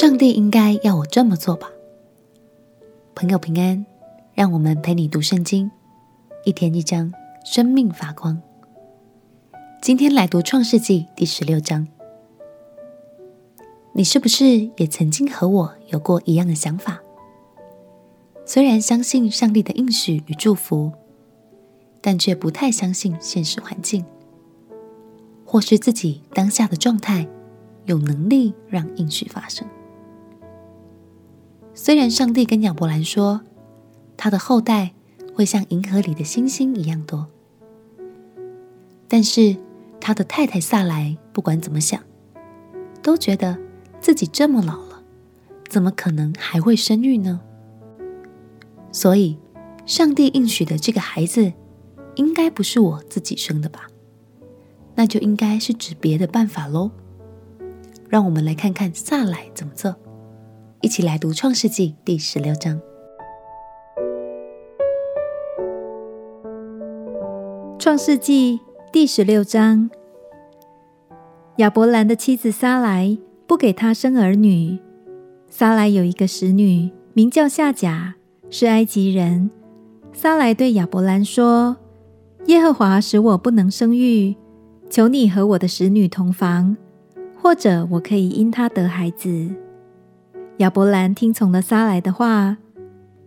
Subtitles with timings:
[0.00, 1.68] 上帝应该要我这么做吧？
[3.16, 3.84] 朋友平安，
[4.32, 5.68] 让我们陪你读圣经，
[6.44, 7.12] 一天一章，
[7.44, 8.40] 生命发光。
[9.82, 11.88] 今天来读创世纪第十六章。
[13.92, 17.00] 你是不是也曾经和我有过一样的想法？
[18.46, 20.92] 虽然相信上帝的应许与祝福，
[22.00, 24.04] 但却不太相信现实环境，
[25.44, 27.26] 或是自己当下的状态
[27.86, 29.66] 有能力让应许发生。
[31.80, 33.40] 虽然上帝跟亚伯兰说，
[34.16, 34.94] 他的后代
[35.32, 37.28] 会像银河里的星星一样多，
[39.06, 39.56] 但是
[40.00, 42.02] 他的太太撒莱不管怎么想，
[43.00, 43.56] 都觉得
[44.00, 45.04] 自己这么老了，
[45.68, 47.40] 怎么可能还会生育呢？
[48.90, 49.38] 所以，
[49.86, 51.52] 上帝应许的这个孩子，
[52.16, 53.86] 应该不是我自己生的吧？
[54.96, 56.90] 那就应该是指别的办法喽。
[58.08, 59.94] 让我们来看看撒莱怎么做。
[60.80, 62.76] 一起来读《创世纪》第十六章。
[67.80, 68.58] 《创世纪》
[68.92, 69.90] 第十六章，
[71.56, 73.18] 亚伯兰的妻子撒莱
[73.48, 74.78] 不给他生儿女。
[75.48, 78.14] 撒莱有一个使女，名叫夏甲，
[78.48, 79.50] 是埃及人。
[80.12, 81.76] 撒莱对亚伯兰说
[82.46, 84.36] ：“耶和华使我不能生育，
[84.88, 86.76] 求你和我的使女同房，
[87.36, 89.50] 或者我可以因她得孩子。”
[90.58, 92.56] 亚伯兰听从了撒莱的话，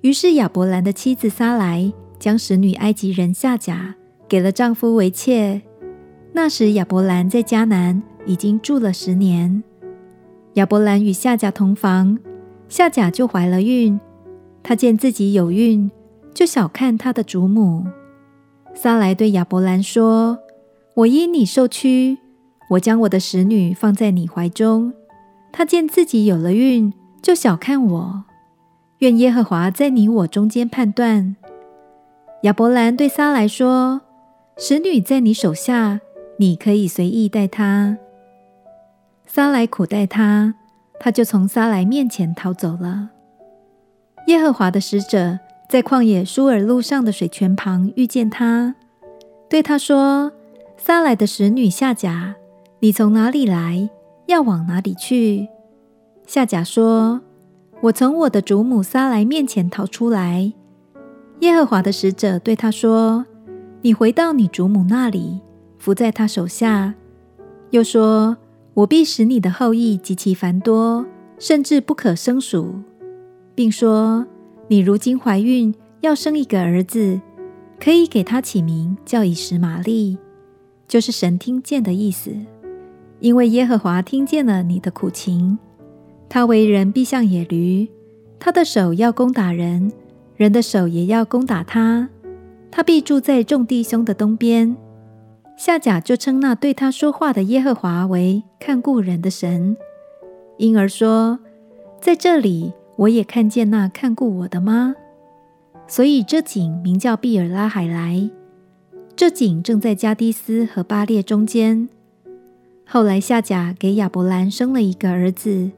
[0.00, 3.94] 于是亚伯兰的妻子撒莱将使女埃及人夏甲
[4.26, 5.60] 给了丈夫为妾。
[6.32, 9.62] 那时亚伯兰在迦南已经住了十年。
[10.54, 12.18] 亚伯兰与夏甲同房，
[12.66, 14.00] 夏甲就怀了孕。
[14.62, 15.90] 她见自己有孕，
[16.32, 17.84] 就小看她的主母。
[18.74, 20.38] 撒莱对亚伯兰说
[20.96, 22.16] ：“我因你受屈，
[22.70, 24.94] 我将我的使女放在你怀中。
[25.52, 26.90] 她见自己有了孕。”
[27.22, 28.24] 就小看我，
[28.98, 31.36] 愿耶和华在你我中间判断。
[32.42, 34.00] 亚伯兰对撒莱说
[34.56, 36.00] ：“使女在你手下，
[36.38, 37.98] 你可以随意待她。”
[39.26, 40.54] 撒莱苦待她，
[41.00, 43.10] 她就从撒莱面前逃走了。
[44.28, 48.76] 耶和华的使者在旷野舒尔路上的水泉旁遇见她，
[49.50, 50.32] 对她说
[50.78, 52.36] ：“撒莱的使女夏甲，
[52.78, 53.90] 你从哪里来？
[54.26, 55.48] 要往哪里去？”
[56.28, 57.22] 夏甲说
[57.80, 60.52] ：“我从我的主母撒莱面前逃出来。”
[61.40, 63.24] 耶和华的使者对他说
[63.80, 65.40] ：“你回到你主母那里，
[65.78, 66.92] 伏在她手下。”
[67.72, 68.36] 又说
[68.74, 71.06] ：“我必使你的后裔极其繁多，
[71.38, 72.74] 甚至不可胜数，
[73.54, 74.26] 并说：
[74.66, 77.18] 你如今怀孕，要生一个儿子，
[77.80, 80.18] 可以给他起名叫以实玛利，
[80.86, 82.30] 就是神听见的意思，
[83.20, 85.58] 因为耶和华听见了你的苦情。”
[86.28, 87.88] 他为人必像野驴，
[88.38, 89.90] 他的手要攻打人，
[90.36, 92.08] 人的手也要攻打他。
[92.70, 94.76] 他必住在众弟兄的东边。
[95.56, 99.76] 夏甲就称那对他说话的耶和华为看顾人的神，
[100.58, 101.40] 因而说
[102.00, 104.94] ：“在这里我也看见那看顾我的吗？”
[105.88, 108.30] 所以这井名叫毕尔拉海莱。
[109.16, 111.88] 这井正在加低斯和巴列中间。
[112.86, 115.70] 后来夏甲给亚伯兰生了一个儿子。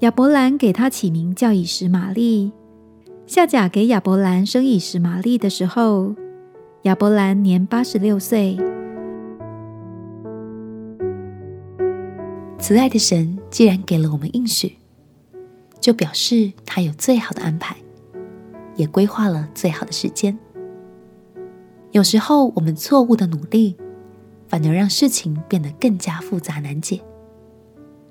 [0.00, 2.52] 亚伯兰给他起名叫以实玛利。
[3.26, 6.14] 夏甲给亚伯兰生以实玛利的时候，
[6.82, 8.56] 亚伯兰年八十六岁。
[12.60, 14.76] 慈爱的神既然给了我们应许，
[15.80, 17.76] 就表示他有最好的安排，
[18.76, 20.38] 也规划了最好的时间。
[21.90, 23.76] 有时候我们错误的努力，
[24.46, 27.00] 反而让事情变得更加复杂难解，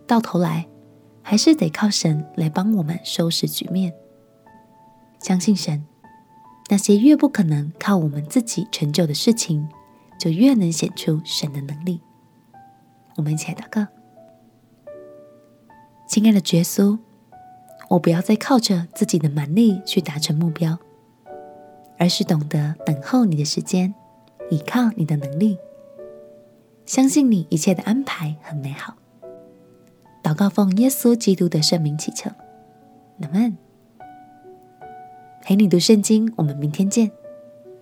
[0.06, 0.68] 到头来，
[1.30, 3.94] 还是得靠神来帮我们收拾局面。
[5.20, 5.86] 相信神，
[6.70, 9.68] 那些越不可能靠我们自己成就的事情，
[10.18, 12.00] 就越能显出神的能力。
[13.18, 13.86] 我们一起来祷告：
[16.08, 16.98] 亲爱的耶稣，
[17.90, 20.80] 我不要再靠着自己的蛮力去达成目标，
[22.00, 23.94] 而是懂得等候你的时间，
[24.50, 25.58] 依靠你的能力，
[26.86, 28.96] 相信你一切的安排很美好。
[30.38, 32.30] 祷告奉耶稣基督的圣名祈求，
[33.22, 33.58] 阿门。
[35.42, 37.10] 陪你读圣经，我们明天见。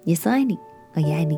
[0.05, 0.57] 耶稣爱你，
[0.93, 1.37] 我也爱你。